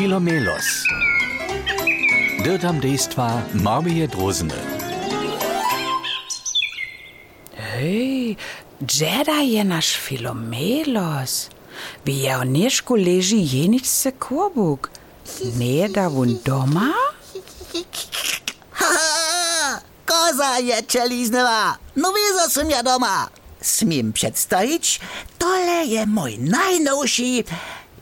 [0.00, 0.64] Filomelos.
[2.44, 4.56] Dirtam dejstva Marmije Drozene.
[7.56, 8.36] Hej,
[8.86, 11.50] Džeda je naš Filomelos.
[12.04, 14.88] Bi je v Neško leži jenič se kobuk.
[15.60, 16.92] Ne da vun doma?
[20.08, 23.28] Koza je čelizneva, no veza sem ja doma.
[23.60, 25.00] Smim predstavić,
[25.38, 27.44] tole je moj najnovši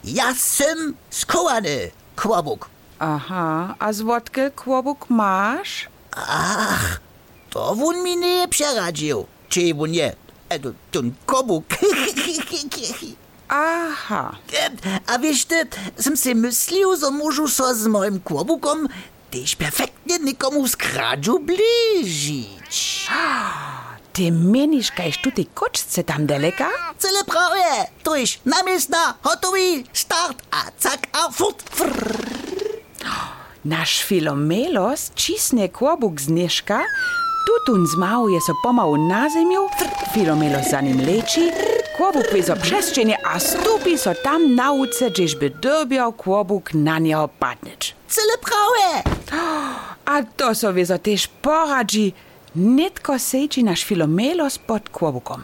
[0.05, 2.69] ja sam skowany kłobuk.
[2.99, 5.89] Aha, a zwodkę kłobuk masz?
[6.17, 7.01] Ach,
[7.51, 9.27] to wun mi nie przeradził.
[9.49, 10.17] Czy wun je?
[10.49, 11.65] E, to- Ten kłobuk.
[13.49, 14.37] Aha,
[15.07, 15.67] A wiesz ty,
[16.01, 16.97] som si myslil,
[17.33, 18.89] że so s moim kłobukom
[19.31, 23.09] też perfektnie nikomu z kradzzu bližić.
[24.19, 26.67] Ty meniš, kaj štuti kočce tam deleka?
[26.99, 32.19] Cele prav je, tuš, namestna, hotovi, start, a cak, a fut, frrr.
[33.63, 36.81] Naš filomelos čisne klobuk zneška,
[37.47, 39.69] tutun zmav je se pomal na zemlju,
[40.15, 41.53] filomelos za njim leči,
[41.97, 47.95] klobuk vezo přeščenje, a stupi so tam nauce, češ bi dobil klobuk na njo padneč.
[48.11, 48.95] Cele prav je!
[50.07, 52.11] A to so vezo tež poradži,
[52.59, 55.43] netko sedzi nasz Filomelos pod kłobukom.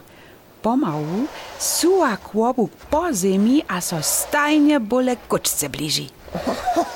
[0.62, 1.27] Pomału
[1.59, 6.11] suwa kłobuk po ziemi, a so stajnie bole koczce bliži.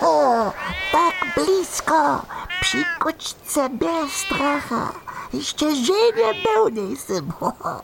[0.00, 0.52] O,
[0.92, 2.22] tak blisko,
[2.60, 4.92] przy koczce bez stracha.
[5.34, 7.32] Jeszcze żenie pełny jestem.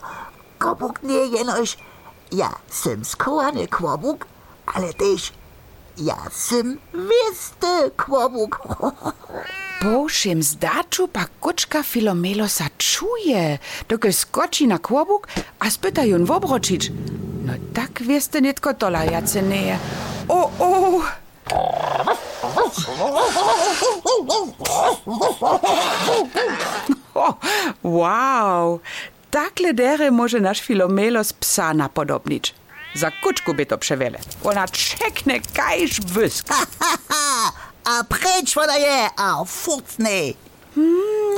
[0.60, 1.14] Kłobuk nie
[2.32, 4.26] ja sam skowany kłobuk,
[4.66, 5.32] ale też
[5.98, 8.60] ja sam wiesty kłobuk.
[9.84, 15.28] Po všem zdaču pa kočka Filomelosa čuje, dokaj skoči na kłobuk,
[15.60, 16.88] a spyta ją w obročić.
[17.44, 19.76] No tak wieste nitko tola jace neje.
[20.28, 21.02] O, o!
[27.14, 27.34] O,
[27.82, 28.80] wow!
[29.30, 32.54] Takle dere może nasz Filomelos psa napodobnić.
[32.94, 34.18] Za kuczku by to przewiele.
[34.44, 36.48] Ona czekne kajż wysk.
[37.84, 38.04] A
[38.78, 40.32] je, a furtne.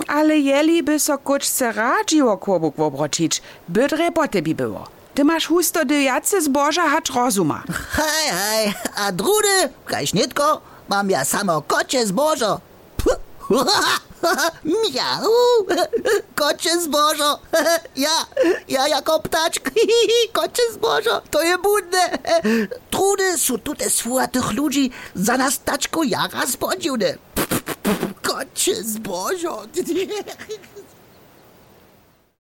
[0.09, 4.87] Ale jeli by so kočce radziło kłobuk obročić, bydre bote by było.
[5.15, 7.63] Ty masz husto dy jace zboża hacz rozuma.
[7.91, 9.69] Hej, hej, a drudy,
[10.15, 12.61] nitko, mam ja samo kocie zbożo.
[14.65, 15.31] Miau,
[16.35, 17.39] kocie zbożo.
[17.97, 18.27] Ja,
[18.69, 19.71] ja jako ptaczk,
[20.33, 22.19] kocie zbożo, to je budne.
[22.91, 27.15] Trudy są tutaj słowa tych ludzi za nas taczku jara spodziewne.
[28.23, 29.63] Kocie zbożo.